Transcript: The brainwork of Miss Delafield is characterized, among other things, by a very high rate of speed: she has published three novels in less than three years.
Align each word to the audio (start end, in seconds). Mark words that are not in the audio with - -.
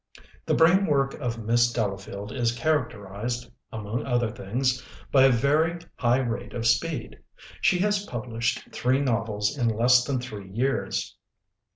The 0.47 0.55
brainwork 0.55 1.13
of 1.19 1.37
Miss 1.45 1.71
Delafield 1.71 2.31
is 2.31 2.57
characterized, 2.57 3.51
among 3.71 4.03
other 4.03 4.31
things, 4.31 4.83
by 5.11 5.25
a 5.25 5.31
very 5.31 5.77
high 5.95 6.17
rate 6.17 6.55
of 6.55 6.65
speed: 6.65 7.19
she 7.61 7.77
has 7.81 8.03
published 8.07 8.73
three 8.73 8.99
novels 8.99 9.55
in 9.55 9.69
less 9.69 10.03
than 10.03 10.19
three 10.19 10.49
years. 10.49 11.15